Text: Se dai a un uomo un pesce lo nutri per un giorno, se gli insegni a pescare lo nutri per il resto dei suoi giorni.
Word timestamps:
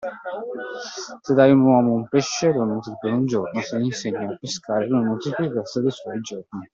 Se 1.25 1.31
dai 1.37 1.51
a 1.51 1.53
un 1.55 1.61
uomo 1.61 1.91
un 1.93 2.07
pesce 2.09 2.51
lo 2.51 2.63
nutri 2.65 2.91
per 2.99 3.13
un 3.13 3.27
giorno, 3.27 3.61
se 3.61 3.79
gli 3.79 3.85
insegni 3.85 4.25
a 4.25 4.35
pescare 4.35 4.87
lo 4.87 4.97
nutri 4.97 5.29
per 5.29 5.45
il 5.45 5.51
resto 5.51 5.79
dei 5.79 5.91
suoi 5.91 6.19
giorni. 6.21 6.67